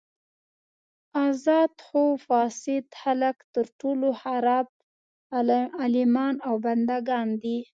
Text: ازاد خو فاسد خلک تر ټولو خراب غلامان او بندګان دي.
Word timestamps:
ازاد 1.27 1.73
خو 1.85 2.01
فاسد 2.27 2.85
خلک 3.01 3.37
تر 3.53 3.65
ټولو 3.79 4.07
خراب 4.21 4.67
غلامان 5.79 6.35
او 6.47 6.55
بندګان 6.65 7.27
دي. 7.43 7.57